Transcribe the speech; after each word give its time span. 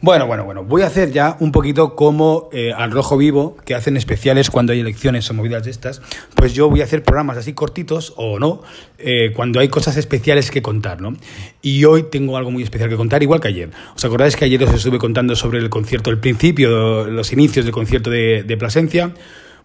Bueno, 0.00 0.28
bueno, 0.28 0.44
bueno, 0.44 0.62
voy 0.62 0.82
a 0.82 0.86
hacer 0.86 1.10
ya 1.10 1.36
un 1.40 1.50
poquito 1.50 1.96
como 1.96 2.50
eh, 2.52 2.72
al 2.72 2.92
rojo 2.92 3.16
vivo, 3.16 3.56
que 3.64 3.74
hacen 3.74 3.96
especiales 3.96 4.48
cuando 4.48 4.72
hay 4.72 4.78
elecciones 4.78 5.28
o 5.28 5.34
movidas 5.34 5.64
de 5.64 5.72
estas, 5.72 6.02
pues 6.36 6.54
yo 6.54 6.70
voy 6.70 6.82
a 6.82 6.84
hacer 6.84 7.02
programas 7.02 7.36
así 7.36 7.52
cortitos 7.52 8.14
o 8.16 8.38
no, 8.38 8.62
eh, 8.98 9.32
cuando 9.34 9.58
hay 9.58 9.66
cosas 9.66 9.96
especiales 9.96 10.52
que 10.52 10.62
contar, 10.62 11.00
¿no? 11.00 11.16
Y 11.62 11.84
hoy 11.84 12.04
tengo 12.04 12.36
algo 12.36 12.52
muy 12.52 12.62
especial 12.62 12.88
que 12.88 12.94
contar, 12.94 13.24
igual 13.24 13.40
que 13.40 13.48
ayer. 13.48 13.70
¿Os 13.96 14.04
acordáis 14.04 14.36
que 14.36 14.44
ayer 14.44 14.62
os 14.62 14.72
estuve 14.72 14.98
contando 14.98 15.34
sobre 15.34 15.58
el 15.58 15.68
concierto, 15.68 16.10
el 16.10 16.18
principio, 16.18 17.06
los 17.06 17.32
inicios 17.32 17.64
del 17.64 17.72
concierto 17.72 18.08
de, 18.08 18.44
de 18.44 18.56
Plasencia? 18.56 19.12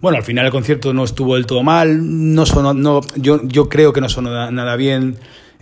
Bueno, 0.02 0.18
al 0.18 0.23
final 0.23 0.47
el 0.47 0.52
concierto 0.52 0.93
no 0.93 1.04
estuvo 1.04 1.36
del 1.36 1.45
todo 1.45 1.61
mal, 1.61 2.34
no 2.34 2.47
sonó, 2.47 2.73
no, 2.73 3.02
yo, 3.18 3.39
yo 3.43 3.70
creo 3.70 3.93
que 3.93 4.02
no 4.02 4.09
sonó 4.09 4.52
nada 4.52 4.75
bien. 4.77 5.15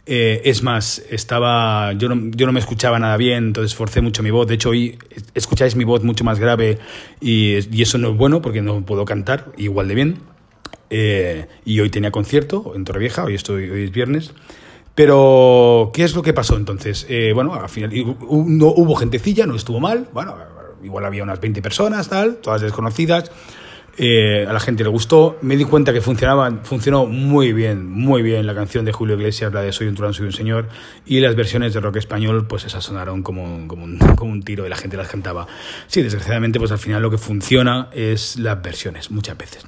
Eh, 0.05 0.41
es 0.45 0.63
más, 0.63 1.03
estaba, 1.09 1.93
yo 1.93 2.09
no, 2.09 2.31
yo 2.35 2.47
no 2.47 2.51
me 2.51 2.59
escuchaba 2.59 2.97
nada 2.97 3.17
bien, 3.17 3.45
entonces 3.45 3.75
forcé 3.75 4.01
mucho 4.01 4.23
mi 4.23 4.31
voz. 4.31 4.47
De 4.47 4.55
hecho, 4.55 4.69
hoy 4.69 4.97
escucháis 5.35 5.75
mi 5.75 5.83
voz 5.83 6.03
mucho 6.03 6.23
más 6.23 6.39
grave 6.39 6.79
y, 7.19 7.57
y 7.75 7.81
eso 7.81 7.97
no 7.97 8.09
es 8.09 8.17
bueno 8.17 8.41
porque 8.41 8.61
no 8.61 8.85
puedo 8.85 9.05
cantar 9.05 9.51
igual 9.57 9.87
de 9.87 9.95
bien. 9.95 10.31
Eh, 10.93 11.47
y 11.63 11.79
hoy 11.79 11.89
tenía 11.89 12.11
concierto 12.11 12.73
en 12.75 12.83
Torrevieja, 12.83 13.23
hoy, 13.23 13.35
estoy, 13.35 13.69
hoy 13.69 13.85
es 13.85 13.91
viernes. 13.91 14.33
Pero, 14.93 15.91
¿qué 15.93 16.03
es 16.03 16.13
lo 16.13 16.21
que 16.21 16.33
pasó 16.33 16.57
entonces? 16.57 17.05
Eh, 17.09 17.31
bueno, 17.33 17.53
al 17.53 17.69
final 17.69 17.91
no, 17.93 18.67
hubo 18.67 18.95
gentecilla, 18.95 19.45
no 19.45 19.55
estuvo 19.55 19.79
mal. 19.79 20.09
Bueno, 20.11 20.35
igual 20.83 21.05
había 21.05 21.23
unas 21.23 21.39
20 21.39 21.61
personas, 21.61 22.09
tal, 22.09 22.35
todas 22.37 22.61
desconocidas. 22.61 23.31
Eh, 23.97 24.45
a 24.47 24.53
la 24.53 24.59
gente 24.59 24.83
le 24.83 24.89
gustó. 24.89 25.37
Me 25.41 25.57
di 25.57 25.65
cuenta 25.65 25.93
que 25.93 26.01
funcionaba, 26.01 26.49
funcionó 26.63 27.05
muy 27.05 27.53
bien, 27.53 27.89
muy 27.89 28.21
bien 28.21 28.45
la 28.45 28.55
canción 28.55 28.85
de 28.85 28.91
Julio 28.91 29.15
Iglesias, 29.15 29.53
la 29.53 29.61
de 29.61 29.71
Soy 29.71 29.87
un 29.87 29.95
turán, 29.95 30.13
soy 30.13 30.27
un 30.27 30.33
señor, 30.33 30.69
y 31.05 31.19
las 31.19 31.35
versiones 31.35 31.73
de 31.73 31.79
rock 31.79 31.97
español, 31.97 32.47
pues 32.47 32.65
esas 32.65 32.83
sonaron 32.83 33.23
como, 33.23 33.67
como, 33.67 33.83
un, 33.83 33.97
como 34.15 34.31
un 34.31 34.43
tiro 34.43 34.65
y 34.65 34.69
la 34.69 34.77
gente 34.77 34.97
las 34.97 35.07
cantaba. 35.07 35.47
Sí, 35.87 36.01
desgraciadamente, 36.01 36.59
pues 36.59 36.71
al 36.71 36.79
final 36.79 37.01
lo 37.01 37.11
que 37.11 37.17
funciona 37.17 37.89
es 37.91 38.37
las 38.37 38.61
versiones, 38.61 39.11
muchas 39.11 39.37
veces. 39.37 39.65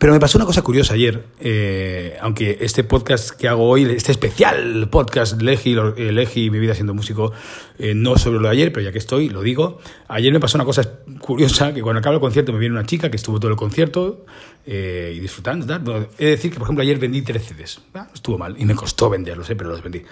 Pero 0.00 0.14
me 0.14 0.18
pasó 0.18 0.38
una 0.38 0.46
cosa 0.46 0.62
curiosa 0.62 0.94
ayer, 0.94 1.26
eh, 1.40 2.16
aunque 2.22 2.56
este 2.62 2.84
podcast 2.84 3.32
que 3.32 3.48
hago 3.48 3.68
hoy, 3.68 3.84
este 3.84 4.12
especial 4.12 4.88
podcast 4.88 5.42
Legi, 5.42 5.74
Legi 5.74 6.48
mi 6.48 6.58
vida 6.58 6.74
siendo 6.74 6.94
músico, 6.94 7.32
eh, 7.78 7.92
no 7.94 8.16
sobre 8.16 8.38
lo 8.38 8.44
de 8.44 8.54
ayer, 8.54 8.72
pero 8.72 8.82
ya 8.82 8.92
que 8.92 8.98
estoy, 8.98 9.28
lo 9.28 9.42
digo. 9.42 9.78
Ayer 10.08 10.32
me 10.32 10.40
pasó 10.40 10.56
una 10.56 10.64
cosa 10.64 10.90
curiosa, 11.18 11.74
que 11.74 11.82
cuando 11.82 11.98
acaba 11.98 12.14
el 12.14 12.20
concierto 12.22 12.50
me 12.50 12.58
viene 12.58 12.76
una 12.76 12.86
chica 12.86 13.10
que 13.10 13.18
estuvo 13.18 13.38
todo 13.38 13.50
el 13.50 13.58
concierto 13.58 14.24
eh, 14.64 15.12
y 15.14 15.20
disfrutando. 15.20 15.66
¿verdad? 15.66 16.08
He 16.16 16.24
de 16.24 16.30
decir 16.30 16.50
que, 16.50 16.56
por 16.56 16.64
ejemplo, 16.64 16.80
ayer 16.80 16.98
vendí 16.98 17.20
tres 17.20 17.44
CDs. 17.44 17.82
Ah, 17.92 18.08
estuvo 18.14 18.38
mal 18.38 18.56
y 18.58 18.64
me 18.64 18.74
costó 18.74 19.10
venderlos, 19.10 19.48
pero 19.48 19.68
los 19.68 19.82
vendí. 19.82 20.02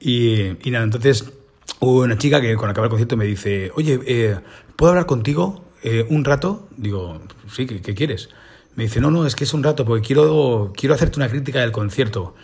Y, 0.00 0.56
y, 0.66 0.70
nada, 0.72 0.82
entonces 0.82 1.32
hubo 1.78 2.00
una 2.00 2.18
chica 2.18 2.40
que 2.40 2.56
cuando 2.56 2.72
acaba 2.72 2.88
el 2.88 2.90
concierto 2.90 3.16
me 3.16 3.26
dice, 3.26 3.70
oye, 3.76 4.40
¿puedo 4.74 4.90
hablar 4.90 5.06
contigo 5.06 5.66
un 6.08 6.24
rato? 6.24 6.66
Digo, 6.76 7.20
sí, 7.48 7.66
¿qué, 7.66 7.80
qué 7.80 7.94
quieres? 7.94 8.28
Me 8.76 8.84
dice, 8.84 9.00
no, 9.00 9.10
no, 9.10 9.26
es 9.26 9.34
que 9.34 9.44
es 9.44 9.52
un 9.52 9.62
rato, 9.62 9.84
porque 9.84 10.06
quiero, 10.06 10.72
quiero 10.76 10.94
hacerte 10.94 11.18
una 11.18 11.28
crítica 11.28 11.60
del 11.60 11.72
concierto. 11.72 12.34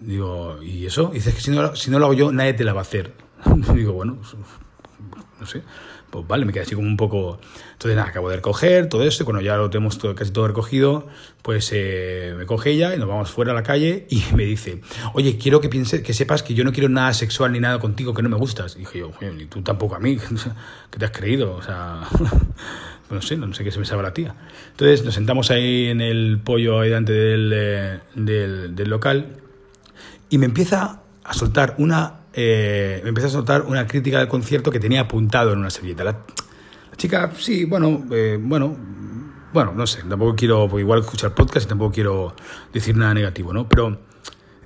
Digo, 0.00 0.62
¿y 0.62 0.86
eso? 0.86 1.10
dice, 1.12 1.30
es 1.30 1.36
que 1.36 1.40
si 1.40 1.50
no, 1.50 1.74
si 1.76 1.90
no 1.90 1.98
lo 1.98 2.06
hago 2.06 2.14
yo, 2.14 2.32
nadie 2.32 2.54
te 2.54 2.64
la 2.64 2.72
va 2.72 2.80
a 2.80 2.82
hacer. 2.82 3.14
Digo, 3.74 3.92
bueno, 3.92 4.16
pues, 4.16 4.34
no 5.40 5.46
sé. 5.46 5.62
Pues 6.12 6.28
vale, 6.28 6.44
me 6.44 6.52
quedé 6.52 6.64
así 6.64 6.74
como 6.74 6.86
un 6.86 6.98
poco... 6.98 7.40
Entonces 7.72 7.96
nada, 7.96 8.10
acabo 8.10 8.28
de 8.28 8.36
recoger 8.36 8.86
todo 8.90 9.02
eso, 9.02 9.22
y 9.22 9.24
cuando 9.24 9.40
ya 9.40 9.56
lo 9.56 9.70
tenemos 9.70 9.96
todo, 9.96 10.14
casi 10.14 10.30
todo 10.30 10.46
recogido, 10.46 11.06
pues 11.40 11.70
eh, 11.72 12.34
me 12.36 12.44
coge 12.44 12.72
ella 12.72 12.94
y 12.94 12.98
nos 12.98 13.08
vamos 13.08 13.30
fuera 13.30 13.52
a 13.52 13.54
la 13.54 13.62
calle 13.62 14.06
y 14.10 14.22
me 14.34 14.44
dice, 14.44 14.82
oye, 15.14 15.38
quiero 15.38 15.62
que 15.62 15.70
pienses, 15.70 16.02
que 16.02 16.12
sepas 16.12 16.42
que 16.42 16.52
yo 16.52 16.64
no 16.64 16.72
quiero 16.72 16.90
nada 16.90 17.14
sexual 17.14 17.52
ni 17.52 17.60
nada 17.60 17.78
contigo, 17.78 18.12
que 18.12 18.22
no 18.22 18.28
me 18.28 18.36
gustas. 18.36 18.76
Y 18.76 18.80
dije 18.80 18.98
yo, 18.98 19.12
ni 19.20 19.46
tú 19.46 19.62
tampoco 19.62 19.94
a 19.94 20.00
mí, 20.00 20.18
que 20.90 20.98
te 20.98 21.04
has 21.04 21.12
creído, 21.12 21.54
o 21.54 21.62
sea... 21.62 22.02
no 23.12 23.22
sé, 23.22 23.36
no 23.36 23.52
sé 23.54 23.64
qué 23.64 23.70
se 23.70 23.78
me 23.78 23.84
sabe 23.84 24.02
la 24.02 24.14
tía. 24.14 24.34
Entonces 24.70 25.04
nos 25.04 25.14
sentamos 25.14 25.50
ahí 25.50 25.88
en 25.88 26.00
el 26.00 26.40
pollo 26.42 26.80
ahí 26.80 26.88
delante 26.88 27.12
del, 27.12 27.52
eh, 27.54 28.00
del, 28.14 28.74
del 28.74 28.90
local 28.90 29.36
y 30.28 30.38
me 30.38 30.46
empieza 30.46 31.02
a 31.24 31.34
soltar 31.34 31.74
una 31.78 32.22
eh, 32.34 33.00
me 33.02 33.10
empieza 33.10 33.28
a 33.28 33.30
soltar 33.30 33.62
una 33.62 33.86
crítica 33.86 34.18
del 34.18 34.28
concierto 34.28 34.70
que 34.70 34.80
tenía 34.80 35.02
apuntado 35.02 35.52
en 35.52 35.58
una 35.58 35.70
servilleta. 35.70 36.04
La, 36.04 36.12
la 36.12 36.96
chica, 36.96 37.30
sí, 37.36 37.64
bueno, 37.64 38.04
eh, 38.10 38.38
bueno, 38.40 38.76
bueno, 39.52 39.72
no 39.74 39.86
sé, 39.86 40.02
tampoco 40.08 40.34
quiero, 40.34 40.78
igual 40.78 41.00
escuchar 41.00 41.34
podcast 41.34 41.66
y 41.66 41.68
tampoco 41.68 41.92
quiero 41.92 42.34
decir 42.72 42.96
nada 42.96 43.12
negativo, 43.12 43.52
¿no? 43.52 43.68
Pero 43.68 43.98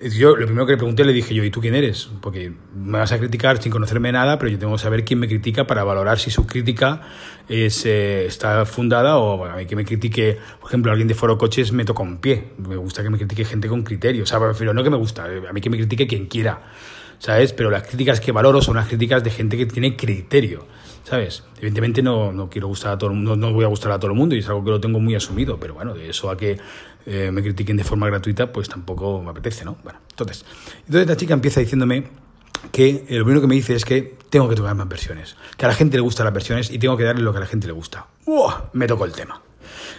yo 0.01 0.37
lo 0.37 0.45
primero 0.45 0.67
que 0.67 0.73
le 0.73 0.77
pregunté 0.77 1.05
le 1.05 1.13
dije 1.13 1.35
yo, 1.35 1.43
¿y 1.43 1.51
tú 1.51 1.61
quién 1.61 1.75
eres? 1.75 2.11
Porque 2.21 2.53
me 2.75 2.99
vas 2.99 3.13
a 3.13 3.19
criticar 3.19 3.63
sin 3.63 3.73
conocerme 3.73 4.13
nada, 4.13 4.39
pero 4.39 4.51
yo 4.51 4.59
tengo 4.59 4.75
que 4.75 4.83
saber 4.83 5.05
quién 5.05 5.19
me 5.19 5.29
critica 5.29 5.67
para 5.67 5.85
valorar 5.85 6.19
si 6.19 6.31
su 6.31 6.47
crítica 6.47 7.01
es, 7.49 7.87
eh, 7.87 8.27
está 8.27 8.67
fundada 8.67 9.19
o 9.19 9.39
bueno, 9.39 9.57
que 9.67 9.75
me 9.75 9.85
critique, 9.85 10.39
por 10.61 10.71
ejemplo, 10.71 10.93
alguien 10.93 11.09
de 11.09 11.15
Foro 11.15 11.39
Coches 11.39 11.73
me 11.73 11.85
toca 11.85 12.03
un 12.03 12.19
pie. 12.19 12.53
Me 12.59 12.77
gusta 12.77 13.03
que 13.03 13.11
me 13.11 13.17
critique 13.17 13.45
gente 13.45 13.69
con 13.69 13.85
criterio. 13.85 14.25
O 14.25 14.27
sea, 14.27 14.39
pero 14.59 14.75
no 14.75 14.85
que 14.85 14.91
me 14.91 14.99
gusta, 14.99 15.25
a 15.25 15.53
mí 15.53 15.61
que 15.61 15.71
me 15.71 15.79
critique 15.79 16.07
quien 16.07 16.27
quiera, 16.27 16.61
¿sabes? 17.19 17.53
Pero 17.53 17.71
las 17.71 17.87
críticas 17.87 18.21
que 18.21 18.33
valoro 18.33 18.61
son 18.63 18.77
las 18.77 18.89
críticas 18.89 19.23
de 19.25 19.31
gente 19.31 19.57
que 19.57 19.67
tiene 19.67 19.97
criterio. 19.97 20.67
¿sabes? 21.07 21.45
Evidentemente 21.59 22.03
no, 22.03 22.33
no 22.33 22.51
quiero 22.51 22.67
gustar 22.67 22.93
a 22.93 22.99
todo 22.99 23.11
el 23.11 23.17
mundo, 23.17 23.37
no 23.37 23.53
voy 23.53 23.65
a 23.65 23.69
gustar 23.69 23.93
a 23.93 23.99
todo 23.99 24.11
el 24.11 24.17
mundo 24.17 24.35
y 24.35 24.41
es 24.41 24.49
algo 24.49 24.65
que 24.65 24.71
lo 24.71 24.81
tengo 24.81 24.99
muy 24.99 25.15
asumido, 25.15 25.59
pero 25.59 25.75
bueno, 25.75 25.95
de 25.95 26.11
eso 26.11 26.31
a 26.31 26.37
que 26.37 26.59
eh, 27.07 27.31
me 27.33 27.43
critiquen 27.43 27.77
de 27.77 27.85
forma 27.85 28.09
gratuita, 28.09 28.53
pues 28.53 28.69
tampoco 28.69 29.23
me 29.23 29.31
apetece, 29.31 29.65
¿no? 29.65 29.77
Bueno, 29.85 30.01
entonces, 30.11 30.45
entonces 30.87 31.07
la 31.07 31.17
chica 31.17 31.35
empieza 31.35 31.61
diciéndome 31.61 32.09
que 32.73 33.05
lo 33.09 33.25
primero 33.25 33.41
que 33.41 33.47
me 33.47 33.55
dice 33.55 33.77
es 33.77 33.85
que 33.85 34.17
tengo 34.31 34.49
que 34.49 34.57
tocar 34.57 34.75
más 34.75 34.89
versiones, 34.89 35.37
que 35.57 35.65
a 35.65 35.69
la 35.69 35.75
gente 35.75 35.97
le 35.97 36.01
gustan 36.01 36.25
las 36.25 36.35
versiones 36.35 36.71
y 36.73 36.79
tengo 36.81 36.97
que 36.97 37.05
darle 37.05 37.23
lo 37.23 37.31
que 37.31 37.39
a 37.39 37.41
la 37.43 37.47
gente 37.47 37.69
le 37.69 37.73
gusta. 37.73 38.09
¡Uah! 38.25 38.71
Me 38.73 38.89
tocó 38.89 39.05
el 39.05 39.13
tema 39.13 39.41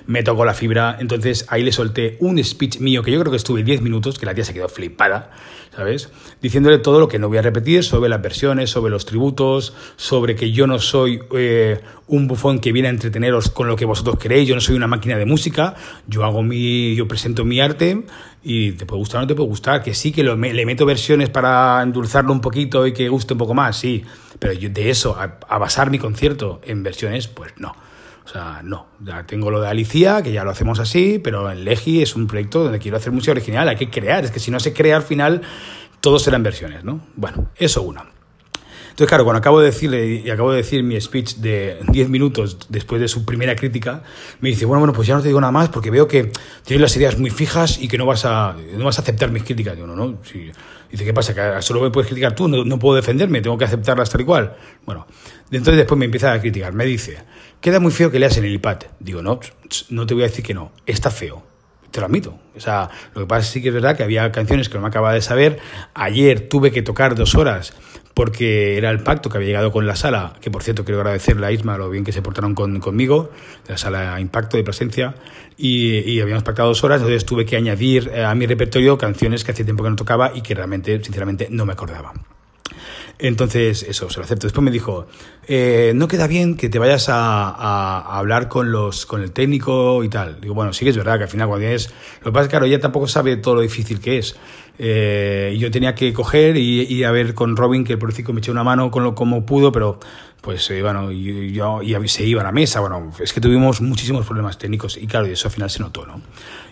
me 0.05 0.23
tocó 0.23 0.45
la 0.45 0.53
fibra, 0.53 0.97
entonces 0.99 1.45
ahí 1.49 1.63
le 1.63 1.71
solté 1.71 2.17
un 2.19 2.43
speech 2.43 2.79
mío 2.79 3.03
que 3.03 3.11
yo 3.11 3.19
creo 3.19 3.31
que 3.31 3.37
estuve 3.37 3.63
10 3.63 3.81
minutos, 3.81 4.17
que 4.19 4.25
la 4.25 4.33
tía 4.33 4.43
se 4.43 4.53
quedó 4.53 4.69
flipada, 4.69 5.31
¿sabes? 5.75 6.09
Diciéndole 6.41 6.79
todo 6.79 6.99
lo 6.99 7.07
que 7.07 7.19
no 7.19 7.27
voy 7.27 7.37
a 7.37 7.41
repetir 7.41 7.83
sobre 7.83 8.09
las 8.09 8.21
versiones, 8.21 8.69
sobre 8.69 8.91
los 8.91 9.05
tributos, 9.05 9.73
sobre 9.95 10.35
que 10.35 10.51
yo 10.51 10.67
no 10.67 10.79
soy 10.79 11.21
eh, 11.35 11.79
un 12.07 12.27
bufón 12.27 12.59
que 12.59 12.71
viene 12.71 12.87
a 12.87 12.91
entreteneros 12.91 13.49
con 13.49 13.67
lo 13.67 13.75
que 13.75 13.85
vosotros 13.85 14.17
queréis, 14.17 14.47
yo 14.47 14.55
no 14.55 14.61
soy 14.61 14.75
una 14.75 14.87
máquina 14.87 15.17
de 15.17 15.25
música, 15.25 15.75
yo 16.07 16.23
hago 16.23 16.41
mi, 16.43 16.95
yo 16.95 17.07
presento 17.07 17.45
mi 17.45 17.59
arte 17.59 18.05
y 18.43 18.71
te 18.71 18.85
puede 18.85 18.99
gustar 18.99 19.19
o 19.19 19.21
no 19.21 19.27
te 19.27 19.35
puede 19.35 19.49
gustar, 19.49 19.83
que 19.83 19.93
sí 19.93 20.11
que 20.11 20.23
le 20.23 20.65
meto 20.65 20.85
versiones 20.85 21.29
para 21.29 21.81
endulzarlo 21.83 22.31
un 22.31 22.41
poquito 22.41 22.87
y 22.87 22.93
que 22.93 23.09
guste 23.09 23.33
un 23.33 23.39
poco 23.39 23.53
más, 23.53 23.77
sí, 23.77 24.03
pero 24.39 24.53
de 24.57 24.89
eso, 24.89 25.15
a, 25.19 25.37
a 25.47 25.57
basar 25.57 25.89
mi 25.91 25.99
concierto 25.99 26.61
en 26.63 26.83
versiones, 26.83 27.27
pues 27.27 27.53
no. 27.57 27.75
O 28.27 28.29
sea, 28.29 28.59
no. 28.61 28.87
Ya 28.99 29.25
tengo 29.25 29.49
lo 29.49 29.61
de 29.61 29.69
Alicia, 29.69 30.21
que 30.21 30.33
ya 30.33 30.43
lo 30.43 30.51
hacemos 30.51 30.79
así, 30.79 31.17
pero 31.17 31.49
en 31.49 31.63
Legi 31.63 32.01
es 32.01 32.13
un 32.13 32.27
proyecto 32.27 32.61
donde 32.61 32.77
quiero 32.77 32.97
hacer 32.97 33.13
música 33.13 33.31
original, 33.31 33.69
hay 33.69 33.77
que 33.77 33.89
crear. 33.89 34.25
Es 34.25 34.31
que 34.31 34.41
si 34.41 34.51
no 34.51 34.59
se 34.59 34.73
crea 34.73 34.97
al 34.97 35.03
final, 35.03 35.43
todo 36.01 36.19
serán 36.19 36.43
versiones, 36.43 36.83
¿no? 36.83 36.99
Bueno, 37.15 37.51
eso 37.55 37.83
uno. 37.83 38.16
Entonces, 38.97 39.09
claro, 39.09 39.25
cuando 39.25 39.37
acabo 39.37 39.59
de 39.59 39.67
decirle 39.67 40.23
y 40.25 40.29
acabo 40.31 40.49
de 40.49 40.57
decir 40.57 40.81
mi 40.81 40.99
speech 40.99 41.35
de 41.35 41.77
10 41.91 42.09
minutos 42.09 42.57
después 42.67 42.99
de 42.99 43.07
su 43.07 43.25
primera 43.25 43.55
crítica, 43.55 44.01
me 44.41 44.49
dice, 44.49 44.65
bueno, 44.65 44.79
bueno, 44.79 44.91
pues 44.91 45.07
ya 45.07 45.13
no 45.13 45.21
te 45.21 45.27
digo 45.27 45.39
nada 45.39 45.51
más 45.51 45.69
porque 45.69 45.91
veo 45.91 46.07
que 46.07 46.31
tienes 46.65 46.81
las 46.81 46.97
ideas 46.97 47.15
muy 47.19 47.29
fijas 47.29 47.79
y 47.79 47.87
que 47.87 47.99
no 47.99 48.07
vas 48.07 48.25
a, 48.25 48.55
no 48.75 48.85
vas 48.85 48.97
a 48.97 49.03
aceptar 49.03 49.29
mis 49.29 49.43
críticas. 49.43 49.75
Digo, 49.75 49.85
no, 49.85 49.95
no. 49.95 50.17
Sí. 50.23 50.49
Dice, 50.89 51.05
¿qué 51.05 51.13
pasa? 51.13 51.35
¿Que 51.35 51.61
solo 51.61 51.81
me 51.81 51.91
puedes 51.91 52.07
criticar 52.07 52.33
tú? 52.33 52.47
No, 52.47 52.65
no 52.65 52.79
puedo 52.79 52.95
defenderme, 52.95 53.39
tengo 53.39 53.55
que 53.55 53.65
aceptarlas 53.65 54.09
tal 54.09 54.21
y 54.21 54.25
cual. 54.25 54.57
Bueno, 54.83 55.05
entonces 55.51 55.77
después 55.77 55.99
me 55.99 56.05
empieza 56.05 56.33
a 56.33 56.41
criticar. 56.41 56.73
Me 56.73 56.85
dice, 56.85 57.19
queda 57.61 57.79
muy 57.79 57.91
feo 57.91 58.09
que 58.09 58.17
leas 58.17 58.35
en 58.37 58.45
el 58.45 58.53
iPad. 58.53 58.77
Digo, 58.99 59.21
no, 59.21 59.39
no 59.91 60.07
te 60.07 60.15
voy 60.15 60.23
a 60.23 60.25
decir 60.25 60.43
que 60.43 60.55
no, 60.55 60.71
está 60.87 61.11
feo 61.11 61.43
te 61.91 62.01
lo 62.01 62.07
admito. 62.07 62.37
O 62.55 62.59
sea, 62.59 62.89
lo 63.15 63.21
que 63.21 63.27
pasa 63.27 63.49
sí 63.49 63.61
que 63.61 63.69
es 63.69 63.73
verdad 63.73 63.95
que 63.95 64.03
había 64.03 64.31
canciones 64.31 64.69
que 64.69 64.75
no 64.75 64.81
me 64.81 64.87
acababa 64.87 65.13
de 65.13 65.21
saber. 65.21 65.59
Ayer 65.93 66.47
tuve 66.47 66.71
que 66.71 66.81
tocar 66.81 67.15
dos 67.15 67.35
horas 67.35 67.73
porque 68.17 68.77
era 68.77 68.89
el 68.89 69.01
pacto 69.01 69.29
que 69.29 69.37
había 69.37 69.49
llegado 69.49 69.71
con 69.71 69.85
la 69.85 69.95
sala, 69.95 70.33
que 70.41 70.49
por 70.49 70.63
cierto 70.63 70.83
quiero 70.83 71.01
agradecerle 71.01 71.45
a 71.45 71.51
Isma 71.51 71.77
lo 71.77 71.87
bien 71.87 72.03
que 72.03 72.11
se 72.11 72.23
portaron 72.23 72.55
con, 72.55 72.79
conmigo, 72.79 73.29
la 73.67 73.77
sala 73.77 74.19
Impacto 74.19 74.57
de 74.57 74.63
Presencia, 74.63 75.13
y, 75.55 75.99
y, 75.99 76.19
habíamos 76.19 76.41
pactado 76.41 76.69
dos 76.69 76.83
horas, 76.83 76.99
entonces 76.99 77.25
tuve 77.25 77.45
que 77.45 77.57
añadir 77.57 78.09
eh, 78.11 78.25
a 78.25 78.33
mi 78.33 78.47
repertorio 78.47 78.97
canciones 78.97 79.43
que 79.43 79.51
hacía 79.51 79.65
tiempo 79.65 79.83
que 79.83 79.91
no 79.91 79.95
tocaba 79.95 80.31
y 80.33 80.41
que 80.41 80.55
realmente, 80.55 80.99
sinceramente, 81.03 81.47
no 81.51 81.67
me 81.67 81.73
acordaba. 81.73 82.11
Entonces, 83.19 83.83
eso, 83.83 84.09
se 84.09 84.19
lo 84.19 84.25
acepto. 84.25 84.45
Después 84.45 84.63
me 84.63 84.71
dijo, 84.71 85.07
eh, 85.47 85.91
no 85.95 86.07
queda 86.07 86.27
bien 86.27 86.55
que 86.55 86.69
te 86.69 86.77
vayas 86.77 87.09
a, 87.09 87.49
a, 87.49 88.17
hablar 88.17 88.47
con, 88.47 88.71
los, 88.71 89.05
con 89.05 89.21
el 89.21 89.31
técnico 89.31 90.03
y 90.03 90.09
tal. 90.09 90.39
Digo, 90.39 90.53
bueno, 90.53 90.71
sí 90.73 90.85
que 90.85 90.91
es 90.91 90.97
verdad 90.97 91.17
que 91.17 91.23
al 91.23 91.29
final 91.29 91.47
cuando 91.47 91.65
tienes... 91.65 91.89
Lo 92.19 92.25
que 92.25 92.31
pasa 92.31 92.41
es 92.41 92.47
que, 92.47 92.51
claro, 92.51 92.65
ella 92.65 92.79
tampoco 92.79 93.07
sabe 93.07 93.37
todo 93.37 93.55
lo 93.55 93.61
difícil 93.61 93.99
que 93.99 94.19
es. 94.19 94.35
Eh, 94.79 95.55
yo 95.59 95.71
tenía 95.71 95.95
que 95.95 96.13
coger 96.13 96.55
y 96.57 96.81
ir 96.81 97.05
a 97.05 97.11
ver 97.11 97.33
con 97.33 97.55
Robin, 97.55 97.83
que 97.83 97.93
el 97.93 97.99
político 97.99 98.33
me 98.33 98.39
echó 98.39 98.51
una 98.51 98.63
mano 98.63 98.91
con 98.91 99.03
lo 99.03 99.15
como 99.15 99.45
pudo, 99.45 99.71
pero 99.71 99.99
pues 100.41 100.69
eh, 100.69 100.81
bueno, 100.81 101.11
y, 101.11 101.51
yo, 101.51 101.81
y 101.81 102.07
se 102.07 102.23
iba 102.23 102.41
a 102.41 102.43
la 102.43 102.51
mesa, 102.51 102.79
bueno, 102.79 103.11
es 103.19 103.33
que 103.33 103.41
tuvimos 103.41 103.81
muchísimos 103.81 104.25
problemas 104.25 104.57
técnicos 104.57 104.95
y 104.97 105.07
claro, 105.07 105.27
y 105.27 105.31
eso 105.31 105.47
al 105.47 105.51
final 105.51 105.69
se 105.69 105.79
notó, 105.79 106.05
¿no? 106.05 106.21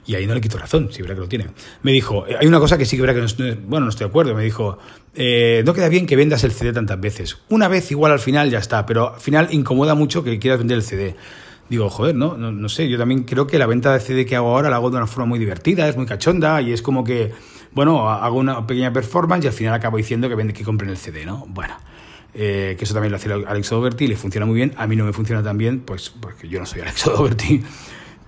Y 0.06 0.13
ahí 0.13 0.27
no 0.27 0.36
le 0.36 0.41
quito 0.41 0.57
razón, 0.57 0.89
si 0.91 1.01
verá 1.01 1.15
que 1.15 1.21
lo 1.21 1.27
tiene. 1.27 1.48
Me 1.81 1.91
dijo, 1.91 2.25
hay 2.39 2.45
una 2.45 2.59
cosa 2.59 2.77
que 2.77 2.86
sí 2.86 2.95
que 2.95 3.01
verá 3.01 3.15
que 3.15 3.21
no 3.21 3.27
bueno, 3.68 3.86
no 3.86 3.89
estoy 3.89 4.06
de 4.06 4.09
acuerdo, 4.09 4.36
me 4.36 4.44
dijo, 4.44 4.77
eh, 5.15 5.63
no 5.65 5.73
queda 5.73 5.89
bien 5.89 6.06
que 6.06 6.15
vendas 6.15 6.44
el 6.44 6.51
CD 6.51 6.73
tantas 6.73 7.00
veces. 7.00 7.38
Una 7.50 7.67
vez 7.67 7.91
igual 7.91 8.12
al 8.12 8.19
final 8.19 8.50
ya 8.50 8.59
está, 8.59 8.85
pero 8.85 9.15
al 9.15 9.21
final 9.21 9.47
incomoda 9.51 9.95
mucho 9.95 10.23
que 10.23 10.39
quieras 10.39 10.59
vender 10.59 10.77
el 10.77 10.83
CD. 10.83 11.15
Digo, 11.69 11.89
joder, 11.89 12.15
¿no? 12.15 12.38
¿no? 12.38 12.51
No, 12.51 12.69
sé, 12.69 12.88
yo 12.89 12.97
también 12.97 13.23
creo 13.23 13.47
que 13.47 13.57
la 13.57 13.65
venta 13.65 13.91
de 13.94 14.00
CD 14.00 14.25
que 14.25 14.35
hago 14.35 14.50
ahora 14.50 14.69
la 14.69 14.75
hago 14.75 14.91
de 14.91 14.97
una 14.97 15.07
forma 15.07 15.25
muy 15.25 15.39
divertida, 15.39 15.88
es 15.88 15.97
muy 15.97 16.06
cachonda 16.06 16.62
y 16.62 16.73
es 16.73 16.81
como 16.81 17.03
que, 17.03 17.31
bueno, 17.71 18.09
hago 18.09 18.38
una 18.38 18.67
pequeña 18.67 18.94
performance 18.94 19.45
y 19.45 19.47
al 19.47 19.53
final 19.53 19.73
acabo 19.73 19.97
diciendo 19.97 20.29
que, 20.29 20.35
vende, 20.35 20.53
que 20.53 20.63
compren 20.63 20.91
el 20.91 20.97
CD, 20.97 21.25
¿no? 21.25 21.45
Bueno, 21.47 21.75
eh, 22.35 22.75
que 22.77 22.83
eso 22.83 22.94
también 22.94 23.12
lo 23.12 23.17
hace 23.17 23.31
Alex 23.31 23.69
Doverty 23.69 24.06
y 24.06 24.07
le 24.09 24.17
funciona 24.17 24.45
muy 24.45 24.56
bien. 24.56 24.73
A 24.77 24.85
mí 24.85 24.95
no 24.95 25.06
me 25.06 25.13
funciona 25.13 25.41
tan 25.41 25.57
bien, 25.57 25.79
pues 25.79 26.09
porque 26.09 26.47
yo 26.47 26.59
no 26.59 26.65
soy 26.65 26.81
Alex 26.81 27.06
Doverty. 27.06 27.63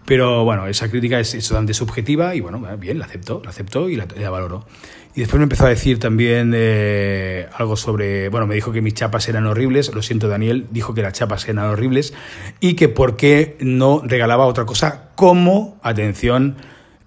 Pero 0.08 0.46
bueno, 0.46 0.68
esa 0.68 0.90
crítica 0.90 1.20
es, 1.20 1.32
totalmente 1.32 1.74
subjetiva 1.74 2.34
y 2.34 2.40
bueno, 2.40 2.62
bien, 2.78 2.98
la 2.98 3.04
acepto, 3.04 3.42
la 3.44 3.50
acepto 3.50 3.90
y 3.90 3.98
la, 3.98 4.30
valoro. 4.30 4.66
Y 5.14 5.20
después 5.20 5.38
me 5.38 5.44
empezó 5.44 5.66
a 5.66 5.70
decir 5.70 6.00
también 6.00 6.54
eh, 6.56 7.46
algo 7.54 7.76
sobre, 7.76 8.30
bueno, 8.30 8.48
me 8.48 8.56
dijo 8.56 8.72
que 8.72 8.82
mis 8.82 8.94
chapas 8.94 9.28
eran 9.28 9.46
horribles, 9.48 9.94
lo 9.94 10.02
siento 10.02 10.30
Daniel, 10.30 10.68
dijo 10.72 10.94
que 10.94 11.02
las 11.02 11.12
chapas 11.12 11.46
eran 11.50 11.66
horribles 11.66 12.14
y 12.62 12.76
que 12.76 12.88
por 12.88 13.18
qué 13.18 13.58
no 13.60 14.02
regalaba 14.02 14.46
otra 14.46 14.66
cosa 14.66 15.10
como, 15.16 15.78
atención, 15.84 16.56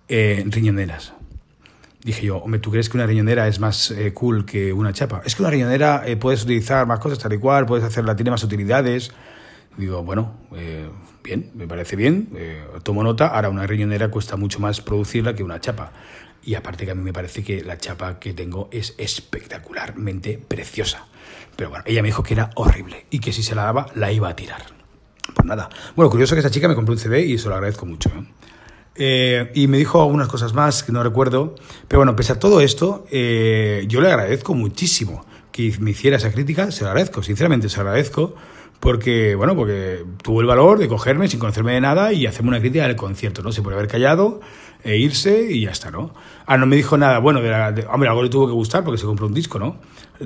eh, 0.08 0.44
riñoneras. 0.46 1.14
Dije 2.05 2.26
yo, 2.26 2.37
hombre, 2.37 2.61
¿tú 2.61 2.70
crees 2.70 2.91
que 2.91 2.99
una 2.99 3.06
riñonera 3.06 3.49
es 3.49 3.61
más 3.61 3.93
eh, 3.93 4.12
cool 4.12 4.44
que 4.44 4.75
una 4.75 4.93
chapa? 4.93 5.23
Es 5.25 5.37
que 5.37 5.43
una 5.43 5.50
riñonera 5.50 6.03
eh, 6.06 6.17
puedes 6.17 6.43
utilizar 6.43 6.87
más 6.87 6.99
cosas 6.99 7.19
tal 7.19 7.32
y 7.32 7.38
cual, 7.38 7.64
puedes 7.64 7.85
hacerla, 7.85 8.14
tiene 8.14 8.31
más 8.31 8.43
utilidades. 8.44 9.11
Digo, 9.76 10.02
bueno, 10.02 10.37
eh, 10.56 10.88
bien, 11.22 11.50
me 11.55 11.67
parece 11.67 11.96
bien, 11.96 12.28
tomo 12.82 13.02
nota. 13.02 13.28
Ahora, 13.28 13.49
una 13.49 13.67
riñonera 13.67 14.11
cuesta 14.11 14.37
mucho 14.37 14.58
más 14.61 14.81
producirla 14.81 15.34
que 15.34 15.43
una 15.43 15.61
chapa. 15.61 15.93
Y 16.43 16.55
aparte 16.55 16.84
que 16.84 16.93
a 16.93 16.94
mí 16.94 17.02
me 17.02 17.12
parece 17.12 17.43
que 17.44 17.62
la 17.62 17.78
chapa 17.78 18.19
que 18.19 18.32
tengo 18.32 18.69
es 18.72 18.94
espectacularmente 18.99 20.38
preciosa. 20.38 21.06
Pero 21.56 21.70
bueno, 21.70 21.84
ella 21.87 22.02
me 22.02 22.08
dijo 22.08 22.22
que 22.22 22.34
era 22.34 22.50
horrible 22.55 23.06
y 23.11 23.19
que 23.19 23.32
si 23.32 23.43
se 23.43 23.55
la 23.55 23.64
daba 23.64 23.87
la 23.94 24.11
iba 24.12 24.28
a 24.28 24.37
tirar. 24.37 24.62
Pues 25.34 25.44
nada. 25.44 25.69
Bueno, 25.94 26.11
curioso 26.11 26.34
que 26.34 26.40
esa 26.40 26.50
chica 26.50 26.69
me 26.69 26.75
compró 26.75 26.93
un 26.94 26.99
CD 26.99 27.25
y 27.25 27.34
eso 27.34 27.49
lo 27.49 27.56
agradezco 27.56 27.87
mucho. 27.87 28.08
¿eh? 28.08 28.25
Eh, 28.96 29.52
y 29.55 29.67
me 29.67 29.78
dijo 29.78 30.02
algunas 30.02 30.28
cosas 30.28 30.55
más 30.55 30.82
que 30.82 30.93
no 30.93 31.02
recuerdo. 31.02 31.55
Pero 31.88 32.00
bueno, 32.00 32.17
pese 32.17 32.32
a 32.32 32.38
todo 32.38 32.61
esto, 32.61 33.06
eh, 33.11 33.84
yo 33.88 34.00
le 34.00 34.08
agradezco 34.08 34.55
muchísimo 34.55 35.25
que 35.52 35.75
me 35.81 35.90
hiciera 35.90 36.17
esa 36.17 36.32
crítica. 36.32 36.70
Se 36.70 36.84
lo 36.84 36.90
agradezco, 36.90 37.22
sinceramente 37.22 37.69
se 37.69 37.76
lo 37.76 37.82
agradezco. 37.82 38.34
Porque, 38.81 39.35
bueno, 39.35 39.55
porque 39.55 40.05
tuvo 40.23 40.41
el 40.41 40.47
valor 40.47 40.79
de 40.79 40.88
cogerme 40.88 41.29
sin 41.29 41.38
conocerme 41.38 41.75
de 41.75 41.82
nada 41.82 42.12
y 42.15 42.27
hacerme 42.27 42.49
una 42.49 42.61
crítica 42.61 42.87
del 42.87 42.97
concierto, 42.97 43.43
¿no? 43.43 43.53
Se 43.53 43.61
puede 43.61 43.77
haber 43.77 43.88
callado 43.88 44.41
e 44.82 44.97
irse 44.97 45.53
y 45.53 45.62
ya 45.62 45.71
está, 45.71 45.91
¿no? 45.91 46.15
Ah, 46.47 46.56
no 46.56 46.67
me 46.67 46.77
dijo 46.77 46.97
nada 46.97 47.19
bueno, 47.19 47.43
de, 47.43 47.50
la, 47.50 47.75
hombre, 47.91 48.09
algo 48.09 48.23
le 48.23 48.31
tuvo 48.31 48.47
que 48.47 48.55
gustar 48.55 48.82
porque 48.82 48.99
se 48.99 49.05
compró 49.05 49.27
un 49.27 49.35
disco, 49.35 49.59
¿no? 49.59 49.77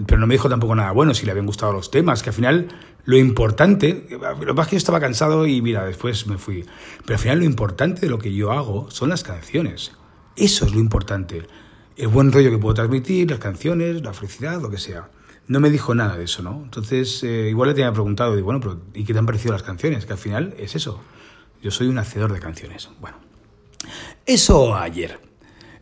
Pero 0.06 0.18
no 0.18 0.28
me 0.28 0.34
dijo 0.34 0.48
tampoco 0.48 0.74
nada 0.76 0.92
bueno, 0.92 1.14
si 1.14 1.26
le 1.26 1.32
habían 1.32 1.46
gustado 1.46 1.72
los 1.72 1.90
temas, 1.90 2.22
que 2.22 2.30
al 2.30 2.34
final 2.34 2.68
lo 3.04 3.18
importante, 3.18 4.06
lo 4.40 4.54
que 4.54 4.62
que 4.62 4.70
yo 4.72 4.76
estaba 4.76 5.00
cansado 5.00 5.46
y 5.46 5.60
mira, 5.60 5.84
después 5.84 6.26
me 6.26 6.38
fui, 6.38 6.64
pero 7.04 7.16
al 7.16 7.20
final 7.20 7.38
lo 7.40 7.44
importante 7.44 8.02
de 8.02 8.08
lo 8.08 8.18
que 8.18 8.32
yo 8.32 8.52
hago 8.52 8.90
son 8.90 9.08
las 9.08 9.24
canciones. 9.24 9.92
Eso 10.36 10.64
es 10.64 10.72
lo 10.72 10.80
importante. 10.80 11.42
El 11.96 12.08
buen 12.08 12.32
rollo 12.32 12.50
que 12.50 12.58
puedo 12.58 12.74
transmitir, 12.74 13.30
las 13.30 13.38
canciones, 13.38 14.02
la 14.02 14.12
felicidad, 14.12 14.60
lo 14.60 14.70
que 14.70 14.78
sea. 14.78 15.08
No 15.46 15.60
me 15.60 15.70
dijo 15.70 15.94
nada 15.94 16.16
de 16.16 16.24
eso, 16.24 16.42
¿no? 16.42 16.62
Entonces, 16.64 17.22
eh, 17.22 17.48
igual 17.50 17.68
le 17.68 17.74
tenía 17.74 17.92
preguntado, 17.92 18.34
digo, 18.34 18.46
bueno, 18.46 18.60
pero 18.60 18.80
¿y 18.94 19.04
qué 19.04 19.12
te 19.12 19.18
han 19.18 19.26
parecido 19.26 19.52
las 19.52 19.62
canciones? 19.62 20.06
Que 20.06 20.12
al 20.12 20.18
final 20.18 20.54
es 20.58 20.74
eso. 20.74 21.00
Yo 21.62 21.70
soy 21.70 21.88
un 21.88 21.98
hacedor 21.98 22.32
de 22.32 22.40
canciones. 22.40 22.88
Bueno, 23.00 23.18
eso 24.26 24.74
ayer. 24.76 25.18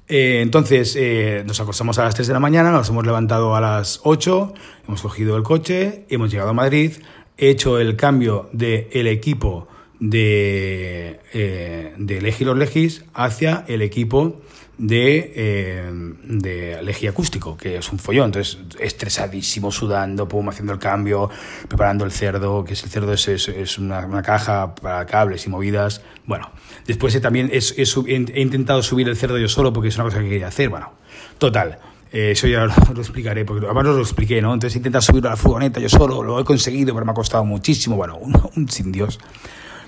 Eh, 0.09 0.41
entonces 0.43 0.95
eh, 0.99 1.43
nos 1.47 1.61
acostamos 1.61 1.99
a 1.99 2.05
las 2.05 2.15
3 2.15 2.27
de 2.27 2.35
la 2.35 2.41
mañana, 2.41 2.71
nos 2.71 2.89
hemos 2.89 3.07
levantado 3.07 3.55
a 3.55 3.61
las 3.61 4.01
8, 4.03 4.53
hemos 4.87 5.01
cogido 5.01 5.37
el 5.37 5.43
coche, 5.43 6.05
hemos 6.09 6.31
llegado 6.31 6.51
a 6.51 6.53
Madrid, 6.53 6.93
he 7.39 7.51
hecho 7.51 7.79
el 7.79 7.97
cambio 7.97 8.51
del 8.53 8.89
el 8.93 9.07
equipo 9.07 9.69
de, 10.01 11.21
eh, 11.33 11.95
de 11.97 12.21
Legis 12.21 12.47
Legis 12.47 13.05
hacia 13.15 13.65
el 13.69 13.81
equipo 13.81 14.43
de, 14.79 15.33
eh, 15.37 15.91
de 16.25 16.83
Legi 16.83 17.07
Acústico, 17.07 17.57
que 17.57 17.77
es 17.77 17.93
un 17.93 17.99
follón. 17.99 18.27
Entonces, 18.27 18.59
estresadísimo, 18.81 19.71
sudando, 19.71 20.27
pum, 20.27 20.49
haciendo 20.49 20.73
el 20.73 20.79
cambio, 20.79 21.31
preparando 21.69 22.05
el 22.05 22.13
cerdo, 22.13 22.65
que 22.65 22.73
es 22.73 22.83
el 22.83 22.91
cerdo 22.91 23.13
es, 23.13 23.29
es, 23.29 23.79
una, 23.79 24.23
caja 24.23 24.75
para 24.75 25.07
cables 25.07 25.47
y 25.47 25.51
movidas. 25.51 26.03
Bueno, 26.27 26.51
después 26.87 27.19
también 27.21 27.51
he, 27.53 28.41
intentado 28.41 28.83
subir 28.83 29.09
el 29.09 29.17
cerdo 29.17 29.39
yo 29.39 29.49
solo 29.49 29.73
porque 29.73 29.89
es 29.89 29.97
una 29.97 30.05
cosa 30.05 30.21
que 30.21 30.29
quería 30.29 30.49
hacer. 30.49 30.69
Bueno, 30.69 30.93
total. 31.39 31.79
Eh, 32.13 32.33
eso 32.33 32.47
ya 32.47 32.67
lo, 32.95 33.01
explicaré, 33.01 33.45
porque 33.45 33.65
además 33.65 33.85
lo 33.87 34.01
expliqué, 34.01 34.43
¿no? 34.43 34.53
Entonces 34.53 34.77
intenta 34.77 35.01
subirlo 35.01 35.29
a 35.29 35.33
la 35.33 35.37
furgoneta 35.37 35.81
yo 35.81 35.89
solo, 35.89 36.23
lo 36.23 36.39
he 36.41 36.45
conseguido, 36.45 36.95
pero 36.95 37.07
me 37.07 37.13
ha 37.13 37.15
costado 37.15 37.45
muchísimo. 37.45 37.97
Bueno, 37.97 38.19
un 38.19 38.69
sin 38.69 38.93
Dios. 38.93 39.19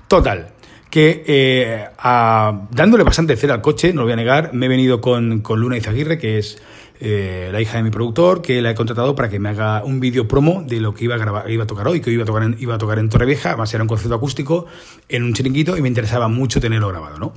Total, 0.08 0.52
que 0.94 1.24
eh, 1.26 1.88
dándole 2.70 3.02
bastante 3.02 3.36
cera 3.36 3.54
al 3.54 3.60
coche, 3.60 3.92
no 3.92 4.02
lo 4.02 4.04
voy 4.04 4.12
a 4.12 4.16
negar, 4.16 4.54
me 4.54 4.66
he 4.66 4.68
venido 4.68 5.00
con, 5.00 5.40
con 5.40 5.60
Luna 5.60 5.76
Izaguirre, 5.76 6.18
que 6.18 6.38
es 6.38 6.62
eh, 7.00 7.48
la 7.50 7.60
hija 7.60 7.78
de 7.78 7.82
mi 7.82 7.90
productor, 7.90 8.40
que 8.40 8.62
la 8.62 8.70
he 8.70 8.76
contratado 8.76 9.16
para 9.16 9.28
que 9.28 9.40
me 9.40 9.48
haga 9.48 9.82
un 9.82 9.98
vídeo 9.98 10.28
promo 10.28 10.62
de 10.62 10.78
lo 10.78 10.94
que 10.94 11.06
iba 11.06 11.16
a, 11.16 11.18
grabar, 11.18 11.50
iba 11.50 11.64
a 11.64 11.66
tocar 11.66 11.88
hoy, 11.88 12.00
que 12.00 12.12
iba 12.12 12.22
a 12.22 12.26
tocar 12.26 12.44
en, 12.44 12.56
iba 12.60 12.76
a 12.76 12.78
tocar 12.78 13.00
en 13.00 13.08
Torrevieja, 13.08 13.48
además 13.48 13.74
era 13.74 13.82
un 13.82 13.88
concierto 13.88 14.14
acústico, 14.14 14.66
en 15.08 15.24
un 15.24 15.34
chiringuito, 15.34 15.76
y 15.76 15.82
me 15.82 15.88
interesaba 15.88 16.28
mucho 16.28 16.60
tenerlo 16.60 16.86
grabado, 16.90 17.18
¿no? 17.18 17.32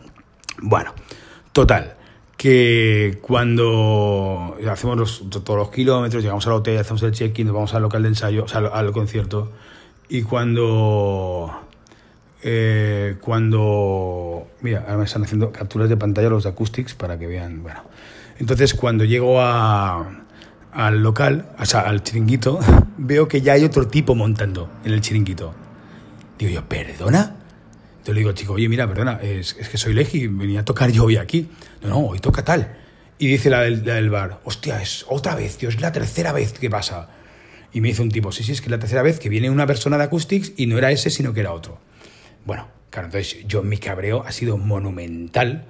Bueno, 0.61 0.93
total, 1.51 1.95
que 2.37 3.17
cuando 3.23 4.55
hacemos 4.69 5.23
todos 5.31 5.57
los 5.57 5.71
kilómetros, 5.71 6.21
llegamos 6.21 6.45
al 6.45 6.53
hotel, 6.53 6.77
hacemos 6.77 7.01
el 7.01 7.11
check-in, 7.11 7.47
nos 7.47 7.55
vamos 7.55 7.73
al 7.73 7.81
local 7.81 8.03
de 8.03 8.09
ensayo, 8.09 8.43
o 8.43 8.47
sea, 8.47 8.59
al 8.59 8.91
concierto, 8.91 9.51
y 10.09 10.21
cuando 10.21 11.66
eh, 12.43 13.15
cuando. 13.21 14.47
Mira, 14.61 14.81
ahora 14.81 14.97
me 14.97 15.05
están 15.05 15.23
haciendo 15.23 15.51
capturas 15.51 15.89
de 15.89 15.97
pantalla 15.97 16.29
los 16.29 16.43
de 16.43 16.49
Acoustics 16.49 16.93
para 16.93 17.17
que 17.17 17.27
vean. 17.27 17.63
Bueno, 17.63 17.83
entonces 18.39 18.73
cuando 18.73 19.03
llego 19.03 19.41
a, 19.41 20.25
al 20.71 21.01
local, 21.01 21.49
o 21.59 21.65
sea, 21.65 21.81
al 21.81 22.03
chiringuito, 22.03 22.59
veo 22.97 23.27
que 23.27 23.41
ya 23.41 23.53
hay 23.53 23.63
otro 23.63 23.87
tipo 23.87 24.15
montando 24.15 24.69
en 24.83 24.93
el 24.93 25.01
chiringuito. 25.01 25.53
Digo 26.37 26.51
yo, 26.51 26.69
¿perdona? 26.69 27.35
Entonces 27.89 28.15
le 28.15 28.19
digo, 28.19 28.31
chico, 28.33 28.53
oye, 28.53 28.69
mira, 28.69 28.87
perdona, 28.87 29.19
es, 29.21 29.53
que 29.53 29.77
soy 29.77 29.93
Legi, 29.93 30.27
venía 30.27 30.61
a 30.61 30.65
tocar 30.65 30.91
yo 30.91 31.05
hoy 31.05 31.17
aquí. 31.17 31.49
No, 31.81 31.89
no, 31.89 31.99
hoy 31.99 32.19
toca 32.19 32.43
tal. 32.43 32.77
Y 33.17 33.27
dice 33.27 33.49
la 33.49 33.61
del, 33.61 33.83
la 33.85 33.95
del 33.95 34.11
bar, 34.11 34.39
hostia, 34.43 34.81
es 34.81 35.03
otra 35.09 35.33
vez, 35.35 35.57
tío, 35.57 35.69
es 35.69 35.81
la 35.81 35.91
tercera 35.91 36.31
vez 36.31 36.53
que 36.53 36.69
pasa. 36.69 37.09
Y 37.73 37.81
me 37.81 37.89
dice 37.89 38.03
un 38.03 38.09
tipo, 38.09 38.31
sí, 38.31 38.43
sí, 38.43 38.51
es 38.51 38.61
que 38.61 38.67
es 38.67 38.71
la 38.71 38.79
tercera 38.79 39.01
vez 39.01 39.19
que 39.19 39.29
viene 39.29 39.49
una 39.49 39.65
persona 39.65 39.97
de 39.97 40.03
Acoustics 40.03 40.53
y 40.55 40.67
no 40.67 40.77
era 40.77 40.91
ese, 40.91 41.09
sino 41.09 41.33
que 41.33 41.39
era 41.39 41.51
otro. 41.51 41.79
Bueno, 42.47 42.65
claro, 42.89 43.07
entonces 43.07 43.45
yo 43.45 43.61
mi 43.61 43.77
cabreo 43.77 44.23
ha 44.25 44.31
sido 44.31 44.57
monumental, 44.57 45.65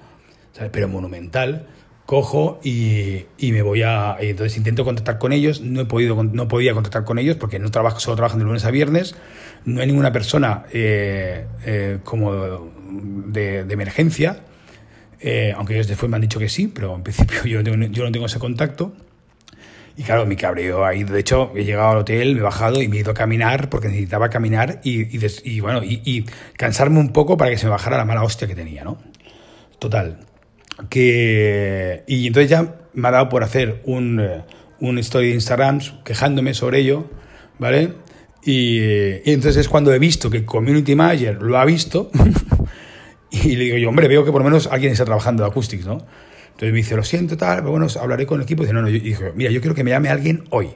¿sabes? 0.53 0.69
pero 0.71 0.87
monumental. 0.87 1.65
Cojo 2.05 2.59
y, 2.63 3.25
y, 3.37 3.51
me 3.51 3.63
voy 3.63 3.81
a. 3.81 4.15
entonces 4.19 4.55
intento 4.57 4.85
contactar 4.85 5.17
con 5.17 5.33
ellos. 5.33 5.59
No, 5.59 5.81
he 5.81 5.85
podido, 5.85 6.23
no 6.23 6.47
podía 6.47 6.73
contactar 6.73 7.03
con 7.03 7.17
ellos 7.17 7.35
porque 7.35 7.57
no 7.57 7.71
trabajo, 7.71 7.99
solo 7.99 8.15
trabajan 8.15 8.37
de 8.37 8.45
lunes 8.45 8.63
a 8.63 8.71
viernes. 8.71 9.15
No 9.65 9.81
hay 9.81 9.87
ninguna 9.87 10.13
persona 10.13 10.65
eh, 10.71 11.47
eh, 11.65 11.97
como 12.03 12.71
de, 13.25 13.61
emergencia. 13.61 14.41
Eh, 15.19 15.53
aunque 15.57 15.73
ellos 15.73 15.87
después 15.87 16.09
me 16.11 16.15
han 16.15 16.21
dicho 16.21 16.39
que 16.39 16.47
sí, 16.47 16.67
pero 16.67 16.95
en 16.95 17.01
principio 17.01 17.43
yo, 17.45 17.61
yo 17.61 18.03
no 18.05 18.11
tengo 18.11 18.27
ese 18.27 18.37
contacto. 18.37 18.93
Y 19.97 20.03
claro, 20.03 20.27
mi 20.27 20.35
cabreo 20.35 20.85
ahí, 20.85 21.03
de 21.03 21.19
hecho, 21.19 21.51
he 21.55 21.63
llegado 21.63 21.89
al 21.89 21.97
hotel, 21.97 22.35
me 22.35 22.41
he 22.41 22.43
bajado 22.43 22.83
y 22.83 22.87
me 22.87 22.97
he 22.97 22.99
ido 22.99 23.09
a 23.09 23.15
caminar 23.15 23.67
porque 23.67 23.87
necesitaba 23.87 24.29
caminar 24.29 24.79
y, 24.83 25.07
y, 25.43 25.59
bueno, 25.59 25.81
y, 25.83 26.23
cansarme 26.55 26.99
un 26.99 27.11
poco 27.11 27.35
para 27.35 27.49
que 27.49 27.57
se 27.57 27.65
me 27.65 27.71
bajara 27.71 27.97
la 27.97 28.05
mala 28.05 28.21
hostia 28.21 28.47
que 28.47 28.53
tenía, 28.53 28.83
¿no? 28.83 28.99
Total. 29.79 30.19
Que, 30.87 32.03
y 32.05 32.27
entonces 32.27 32.51
ya 32.51 32.75
me 32.93 33.07
ha 33.07 33.11
dado 33.11 33.27
por 33.27 33.43
hacer 33.43 33.81
un, 33.85 34.19
eh, 34.19 34.43
un 34.79 34.99
story 34.99 35.29
de 35.29 35.33
Instagram 35.33 35.79
quejándome 36.03 36.53
sobre 36.53 36.81
ello, 36.81 37.09
¿vale? 37.57 37.93
Y, 38.43 38.79
y, 38.79 39.33
entonces 39.33 39.57
es 39.57 39.67
cuando 39.67 39.91
he 39.91 39.97
visto 39.97 40.29
que 40.29 40.45
Community 40.45 40.93
Manager 40.93 41.41
lo 41.41 41.57
ha 41.57 41.65
visto 41.65 42.11
y 43.31 43.55
le 43.55 43.63
digo 43.63 43.77
yo, 43.77 43.89
hombre, 43.89 44.07
veo 44.07 44.23
que 44.23 44.31
por 44.31 44.41
lo 44.41 44.45
menos 44.45 44.67
alguien 44.67 44.91
está 44.91 45.05
trabajando 45.05 45.41
de 45.41 45.49
Acoustics, 45.49 45.87
¿no? 45.87 46.05
Entonces 46.57 46.71
me 46.71 46.77
dice, 46.77 46.95
lo 46.95 47.03
siento, 47.03 47.37
tal, 47.37 47.59
pero 47.59 47.69
bueno, 47.69 47.85
hablaré 48.01 48.25
con 48.25 48.39
el 48.39 48.45
equipo. 48.45 48.63
Y 48.63 48.65
dice, 48.65 48.73
no, 48.73 48.81
no, 48.81 48.89
yo, 48.89 48.99
dije, 48.99 49.31
mira, 49.35 49.51
yo 49.51 49.61
quiero 49.61 49.75
que 49.75 49.83
me 49.83 49.91
llame 49.91 50.09
alguien 50.09 50.45
hoy. 50.49 50.69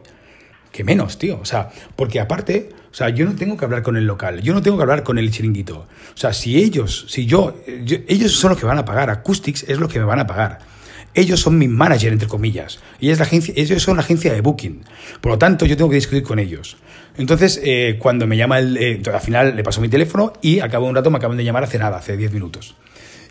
Que 0.72 0.84
menos, 0.84 1.18
tío. 1.18 1.40
O 1.42 1.46
sea, 1.46 1.72
porque 1.96 2.20
aparte, 2.20 2.70
o 2.92 2.94
sea, 2.94 3.10
yo 3.10 3.26
no 3.26 3.36
tengo 3.36 3.58
que 3.58 3.66
hablar 3.66 3.82
con 3.82 3.98
el 3.98 4.06
local, 4.06 4.44
yo 4.44 4.54
no 4.54 4.62
tengo 4.62 4.78
que 4.78 4.84
hablar 4.84 5.02
con 5.02 5.18
el 5.18 5.32
chiringuito. 5.32 5.80
O 5.80 6.18
sea, 6.18 6.34
si 6.34 6.58
ellos, 6.58 7.08
si 7.10 7.26
yo, 7.26 7.56
ellos 7.66 8.32
son 8.32 8.52
los 8.52 8.60
que 8.60 8.68
van 8.68 8.78
a 8.78 8.86
pagar, 8.86 9.10
Acoustics 9.10 9.64
es 9.64 9.80
lo 9.80 9.88
que 9.88 9.98
me 9.98 10.06
van 10.06 10.20
a 10.20 10.28
pagar. 10.28 10.60
Ellos 11.16 11.40
son 11.40 11.58
mi 11.58 11.68
manager, 11.68 12.14
entre 12.14 12.28
comillas. 12.28 12.80
Y 13.00 13.10
es 13.10 13.18
la 13.18 13.26
agencia, 13.26 13.52
ellos 13.58 13.82
son 13.82 13.98
la 13.98 14.04
agencia 14.04 14.32
de 14.32 14.42
booking. 14.42 14.84
Por 15.20 15.32
lo 15.32 15.40
tanto, 15.40 15.66
yo 15.66 15.76
tengo 15.76 15.90
que 15.90 15.96
discutir 15.96 16.22
con 16.22 16.38
ellos. 16.38 16.78
Entonces, 17.18 17.60
eh, 17.64 17.98
cuando 17.98 18.28
me 18.28 18.38
llama 18.38 18.60
el. 18.60 18.78
eh, 18.78 19.02
al 19.12 19.20
final 19.20 19.56
le 19.56 19.64
paso 19.64 19.82
mi 19.82 19.90
teléfono 19.90 20.34
y 20.44 20.60
a 20.60 20.70
cabo 20.70 20.86
de 20.86 20.92
un 20.92 20.96
rato 20.96 21.10
me 21.10 21.18
acaban 21.18 21.38
de 21.38 21.44
llamar 21.44 21.64
hace 21.64 21.80
nada, 21.80 21.98
hace 21.98 22.16
10 22.16 22.34
minutos. 22.34 22.76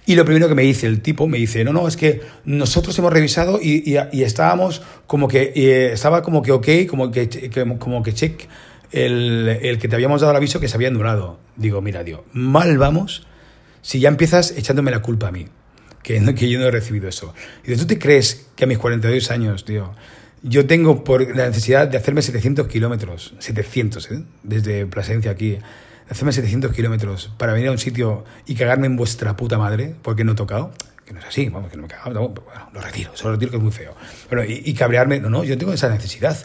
Y 0.06 0.14
lo 0.16 0.24
primero 0.24 0.48
que 0.48 0.54
me 0.54 0.62
dice 0.62 0.86
el 0.86 1.02
tipo, 1.02 1.28
me 1.28 1.38
dice, 1.38 1.62
no, 1.64 1.72
no, 1.72 1.86
es 1.86 1.96
que 1.96 2.20
nosotros 2.44 2.98
hemos 2.98 3.12
revisado 3.12 3.60
y, 3.62 3.82
y- 3.86 3.98
y 4.18 4.22
estábamos 4.24 4.82
como 5.06 5.28
que, 5.28 5.52
eh, 5.54 5.92
estaba 5.92 6.22
como 6.22 6.42
que 6.42 6.52
ok, 6.52 6.68
como 6.88 7.10
que, 7.10 7.28
que- 7.28 7.76
como 7.78 8.02
que 8.02 8.12
check 8.14 8.48
el, 8.92 9.48
el 9.62 9.78
que 9.78 9.86
te 9.88 9.94
habíamos 9.94 10.20
dado 10.20 10.32
el 10.32 10.36
aviso 10.38 10.58
que 10.58 10.68
se 10.68 10.74
había 10.76 10.88
anulado. 10.88 11.38
Digo, 11.56 11.80
mira, 11.80 12.02
digo, 12.02 12.24
mal 12.32 12.76
vamos 12.78 13.26
si 13.82 14.00
ya 14.00 14.08
empiezas 14.08 14.50
echándome 14.56 14.90
la 14.90 15.00
culpa 15.00 15.28
a 15.28 15.32
mí, 15.32 15.46
que, 16.02 16.34
que 16.34 16.48
yo 16.48 16.58
no 16.58 16.66
he 16.66 16.70
recibido 16.70 17.08
eso. 17.08 17.32
Y 17.64 17.68
dices, 17.68 17.80
¿tú 17.80 17.86
te 17.86 17.98
crees 17.98 18.46
que 18.56 18.64
a 18.64 18.66
mis 18.66 18.78
42 18.78 19.30
años, 19.30 19.64
tío, 19.64 19.92
yo 20.42 20.66
tengo 20.66 21.04
por 21.04 21.36
la 21.36 21.46
necesidad 21.48 21.86
de 21.88 21.98
hacerme 21.98 22.22
700 22.22 22.66
kilómetros, 22.66 23.34
700, 23.38 24.10
¿eh? 24.10 24.22
desde 24.42 24.86
Plasencia 24.86 25.30
aquí, 25.30 25.58
hacerme 26.10 26.32
700 26.32 26.72
kilómetros 26.72 27.32
para 27.38 27.52
venir 27.52 27.68
a 27.68 27.72
un 27.72 27.78
sitio 27.78 28.24
y 28.46 28.54
cagarme 28.54 28.86
en 28.86 28.96
vuestra 28.96 29.36
puta 29.36 29.58
madre 29.58 29.94
porque 30.02 30.24
no 30.24 30.32
he 30.32 30.34
tocado? 30.34 30.72
Que 31.06 31.12
no 31.14 31.20
es 31.20 31.26
así, 31.26 31.48
vamos, 31.48 31.70
que 31.70 31.76
no 31.76 31.82
me 31.82 31.86
he 31.88 31.90
cagado, 31.90 32.12
no, 32.12 32.34
pero 32.34 32.46
bueno, 32.46 32.68
lo 32.72 32.80
retiro, 32.80 33.12
eso 33.14 33.24
lo 33.28 33.32
retiro 33.34 33.50
que 33.50 33.56
es 33.56 33.62
muy 33.62 33.72
feo. 33.72 33.94
Y, 34.46 34.70
y 34.70 34.74
cabrearme, 34.74 35.20
no, 35.20 35.30
no, 35.30 35.44
yo 35.44 35.56
tengo 35.58 35.72
esa 35.72 35.88
necesidad. 35.88 36.36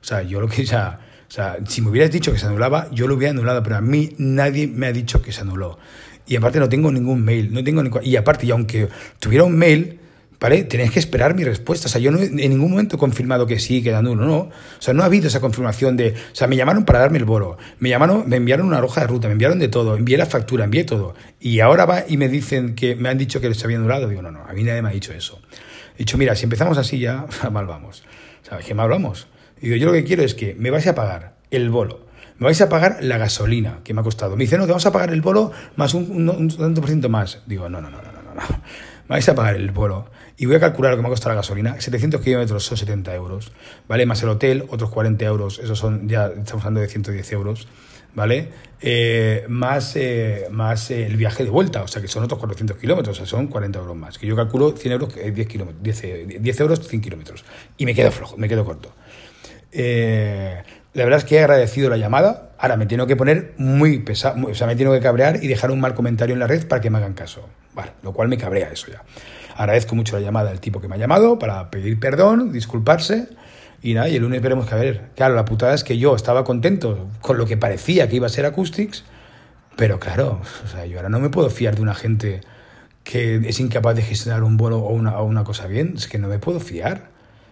O 0.00 0.04
sea, 0.04 0.22
yo 0.22 0.40
lo 0.40 0.48
que 0.48 0.64
ya. 0.66 1.00
O 1.28 1.30
sea, 1.30 1.56
si 1.66 1.80
me 1.82 1.90
hubieras 1.90 2.10
dicho 2.12 2.32
que 2.32 2.38
se 2.38 2.46
anulaba, 2.46 2.88
yo 2.92 3.08
lo 3.08 3.14
hubiera 3.16 3.32
anulado, 3.32 3.62
pero 3.62 3.76
a 3.76 3.80
mí 3.80 4.14
nadie 4.18 4.66
me 4.68 4.86
ha 4.86 4.92
dicho 4.92 5.20
que 5.22 5.32
se 5.32 5.40
anuló. 5.40 5.78
Y 6.26 6.36
aparte 6.36 6.60
no 6.60 6.68
tengo 6.68 6.90
ningún 6.92 7.24
mail, 7.24 7.52
no 7.52 7.64
tengo 7.64 7.82
ningún- 7.82 8.04
Y 8.04 8.16
aparte, 8.16 8.46
y 8.46 8.50
aunque 8.50 8.88
tuviera 9.18 9.44
un 9.44 9.56
mail, 9.56 9.98
¿vale? 10.40 10.64
Tenéis 10.64 10.90
que 10.90 10.98
esperar 10.98 11.34
mi 11.34 11.44
respuesta. 11.44 11.86
O 11.86 11.90
sea, 11.90 12.00
yo 12.00 12.10
no 12.10 12.18
en 12.20 12.36
ningún 12.36 12.70
momento 12.70 12.96
he 12.96 12.98
confirmado 12.98 13.46
que 13.46 13.58
sí, 13.58 13.82
que 13.82 13.94
anulo, 13.94 14.26
no. 14.26 14.36
O 14.38 14.52
sea, 14.78 14.94
no 14.94 15.02
ha 15.02 15.06
habido 15.06 15.28
esa 15.28 15.40
confirmación 15.40 15.96
de. 15.96 16.10
O 16.10 16.34
sea, 16.34 16.46
me 16.46 16.56
llamaron 16.56 16.84
para 16.84 17.00
darme 17.00 17.18
el 17.18 17.24
bolo, 17.24 17.58
me 17.78 17.88
llamaron, 17.88 18.28
me 18.28 18.36
enviaron 18.36 18.66
una 18.66 18.82
hoja 18.82 19.02
de 19.02 19.06
ruta, 19.06 19.28
me 19.28 19.32
enviaron 19.32 19.58
de 19.58 19.68
todo, 19.68 19.96
envié 19.96 20.16
la 20.18 20.26
factura, 20.26 20.64
envié 20.64 20.84
todo. 20.84 21.14
Y 21.40 21.60
ahora 21.60 21.86
va 21.86 22.04
y 22.08 22.16
me 22.16 22.28
dicen 22.28 22.74
que 22.74 22.96
me 22.96 23.08
han 23.08 23.18
dicho 23.18 23.40
que 23.40 23.48
les 23.48 23.62
había 23.64 23.76
anulado. 23.76 24.08
Digo, 24.08 24.22
no, 24.22 24.30
no, 24.30 24.44
a 24.46 24.52
mí 24.52 24.62
nadie 24.62 24.82
me 24.82 24.88
ha 24.88 24.92
dicho 24.92 25.12
eso. 25.12 25.40
He 25.94 26.00
dicho, 26.00 26.18
mira, 26.18 26.34
si 26.36 26.44
empezamos 26.44 26.78
así 26.78 26.98
ya, 26.98 27.26
mal 27.50 27.66
vamos. 27.66 28.04
¿Sabes 28.42 28.66
qué 28.66 28.74
mal 28.74 28.88
vamos? 28.88 29.28
Digo, 29.60 29.76
yo 29.76 29.86
lo 29.86 29.92
que 29.92 30.04
quiero 30.04 30.22
es 30.22 30.34
que 30.34 30.54
me 30.54 30.70
vais 30.70 30.86
a 30.86 30.94
pagar 30.94 31.36
el 31.50 31.70
bolo, 31.70 32.06
me 32.38 32.44
vais 32.44 32.60
a 32.60 32.68
pagar 32.68 32.98
la 33.00 33.16
gasolina 33.16 33.80
que 33.82 33.94
me 33.94 34.00
ha 34.00 34.04
costado. 34.04 34.36
Me 34.36 34.44
dice, 34.44 34.58
no, 34.58 34.64
te 34.64 34.72
vamos 34.72 34.86
a 34.86 34.92
pagar 34.92 35.10
el 35.12 35.22
bolo 35.22 35.52
más 35.76 35.94
un, 35.94 36.28
un, 36.28 36.48
tanto 36.48 36.80
por 36.80 36.90
ciento 36.90 37.08
más. 37.08 37.42
Digo, 37.46 37.68
no, 37.68 37.80
no, 37.80 37.90
no, 37.90 37.98
no, 38.02 38.12
no, 38.12 38.34
no. 38.34 38.42
Me 39.08 39.14
vais 39.14 39.28
a 39.28 39.34
pagar 39.34 39.56
el 39.56 39.70
bolo. 39.70 40.10
Y 40.38 40.46
voy 40.46 40.56
a 40.56 40.60
calcular 40.60 40.92
lo 40.92 40.98
que 40.98 41.02
me 41.02 41.08
ha 41.08 41.10
costado 41.10 41.30
la 41.30 41.36
gasolina. 41.36 41.80
700 41.80 42.20
kilómetros 42.20 42.64
son 42.64 42.76
70 42.76 43.14
euros, 43.14 43.52
¿vale? 43.88 44.04
Más 44.04 44.22
el 44.22 44.28
hotel, 44.28 44.66
otros 44.68 44.90
40 44.90 45.24
euros. 45.24 45.58
Esos 45.58 45.78
son, 45.78 46.08
ya 46.08 46.26
estamos 46.26 46.64
hablando 46.64 46.80
de 46.80 46.88
110 46.88 47.32
euros, 47.32 47.68
¿vale? 48.14 48.50
Eh, 48.82 49.46
más 49.48 49.96
eh, 49.96 50.48
más 50.50 50.90
eh, 50.90 51.06
el 51.06 51.16
viaje 51.16 51.44
de 51.44 51.48
vuelta, 51.48 51.82
o 51.82 51.88
sea 51.88 52.02
que 52.02 52.08
son 52.08 52.22
otros 52.22 52.38
400 52.38 52.76
kilómetros, 52.76 53.16
o 53.16 53.18
sea, 53.18 53.26
son 53.26 53.46
40 53.46 53.78
euros 53.78 53.96
más. 53.96 54.18
Que 54.18 54.26
yo 54.26 54.36
calculo 54.36 54.72
100 54.72 54.92
euros, 54.92 55.14
que 55.14 55.26
es 55.26 55.34
10, 55.34 55.48
kilómetros, 55.48 55.82
10, 55.82 56.04
eh, 56.04 56.38
10 56.40 56.60
euros, 56.60 56.86
100 56.86 57.00
kilómetros. 57.00 57.44
Y 57.78 57.86
me 57.86 57.94
quedo 57.94 58.12
flojo, 58.12 58.36
me 58.36 58.48
quedo 58.48 58.64
corto. 58.64 58.92
Eh, 59.72 60.62
la 60.92 61.04
verdad 61.04 61.18
es 61.18 61.24
que 61.24 61.36
he 61.36 61.40
agradecido 61.40 61.88
la 61.88 61.96
llamada. 61.96 62.50
Ahora 62.58 62.76
me 62.76 62.86
tengo 62.86 63.06
que 63.06 63.16
poner 63.16 63.54
muy 63.56 63.98
pesado, 64.00 64.46
o 64.46 64.54
sea, 64.54 64.66
me 64.66 64.76
tengo 64.76 64.92
que 64.92 65.00
cabrear 65.00 65.42
y 65.42 65.48
dejar 65.48 65.70
un 65.70 65.80
mal 65.80 65.94
comentario 65.94 66.34
en 66.34 66.40
la 66.40 66.46
red 66.46 66.66
para 66.66 66.80
que 66.80 66.90
me 66.90 66.98
hagan 66.98 67.14
caso. 67.14 67.48
Lo 68.02 68.12
cual 68.12 68.28
me 68.28 68.38
cabrea 68.38 68.70
eso 68.70 68.88
ya. 68.90 69.02
Agradezco 69.56 69.94
mucho 69.94 70.16
la 70.16 70.22
llamada 70.22 70.50
del 70.50 70.60
tipo 70.60 70.80
que 70.80 70.88
me 70.88 70.96
ha 70.96 70.98
llamado 70.98 71.38
para 71.38 71.70
pedir 71.70 71.98
perdón, 71.98 72.52
disculparse. 72.52 73.28
Y 73.82 73.94
nada, 73.94 74.08
y 74.08 74.16
el 74.16 74.22
lunes 74.22 74.42
veremos 74.42 74.66
que 74.66 74.74
a. 74.74 75.14
Claro, 75.14 75.34
la 75.34 75.44
putada 75.44 75.74
es 75.74 75.84
que 75.84 75.98
yo 75.98 76.16
estaba 76.16 76.44
contento 76.44 77.08
con 77.20 77.38
lo 77.38 77.46
que 77.46 77.56
parecía 77.56 78.08
que 78.08 78.16
iba 78.16 78.26
a 78.26 78.30
ser 78.30 78.46
Acoustics, 78.46 79.04
pero 79.76 80.00
claro, 80.00 80.40
o 80.64 80.68
sea, 80.68 80.86
yo 80.86 80.98
ahora 80.98 81.08
no 81.08 81.20
me 81.20 81.30
puedo 81.30 81.50
fiar 81.50 81.76
de 81.76 81.82
una 81.82 81.94
gente 81.94 82.40
que 83.04 83.36
es 83.36 83.60
incapaz 83.60 83.94
de 83.94 84.02
gestionar 84.02 84.42
un 84.42 84.56
vuelo 84.56 84.78
o 84.78 84.92
una, 84.92 85.18
o 85.20 85.24
una 85.24 85.44
cosa 85.44 85.66
bien. 85.66 85.94
Es 85.96 86.08
que 86.08 86.18
no 86.18 86.28
me 86.28 86.38
puedo 86.38 86.60
fiar. 86.60 87.10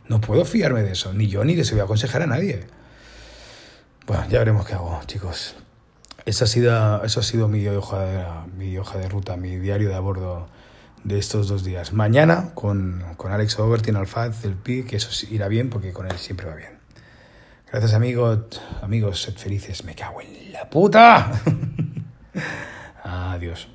No 0.09 0.21
puedo 0.21 0.45
fiarme 0.45 0.83
de 0.83 0.93
eso. 0.93 1.15
Ni 1.15 1.29
yo 1.29 1.45
ni 1.45 1.55
les 1.55 1.71
voy 1.71 1.81
a 1.81 1.85
aconsejar 1.85 2.23
a 2.23 2.27
nadie. 2.27 2.65
Bueno, 4.07 4.25
ya 4.29 4.41
veremos 4.41 4.67
qué 4.67 4.75
hago, 4.75 5.01
chicos. 5.07 5.55
Esa 6.27 6.45
ha 6.45 6.49
sido, 6.49 7.05
eso 7.05 7.21
ha 7.21 7.23
sido 7.23 7.49
mi 7.49 7.67
hoja, 7.69 8.01
de, 8.01 8.25
mi 8.57 8.79
hoja 8.79 8.99
de 8.99 9.09
ruta, 9.09 9.37
mi 9.37 9.57
diario 9.57 9.91
de 9.91 9.95
a 9.95 10.01
bordo 10.01 10.49
de 11.05 11.19
estos 11.19 11.49
dos 11.49 11.65
días. 11.65 11.93
Mañana 11.93 12.53
con, 12.55 13.05
con 13.17 13.31
Alex 13.31 13.59
Obertin 13.59 13.97
Alfaz 13.97 14.43
del 14.43 14.55
PI, 14.55 14.85
que 14.85 14.97
eso 14.97 15.11
irá 15.31 15.49
bien 15.49 15.69
porque 15.69 15.93
con 15.93 16.07
él 16.07 16.17
siempre 16.17 16.47
va 16.47 16.55
bien. 16.55 16.79
Gracias, 17.71 17.93
amigos. 17.93 18.39
Amigos, 18.83 19.21
sed 19.23 19.35
felices. 19.35 19.85
Me 19.85 19.95
cago 19.95 20.21
en 20.21 20.53
la 20.53 20.71
puta. 20.71 21.31
Adiós. 23.05 23.69